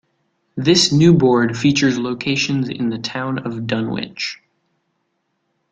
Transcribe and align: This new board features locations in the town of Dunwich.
This 0.57 0.91
new 0.91 1.13
board 1.13 1.55
features 1.55 1.99
locations 1.99 2.69
in 2.69 2.89
the 2.89 2.97
town 2.97 3.37
of 3.37 3.67
Dunwich. 3.67 4.39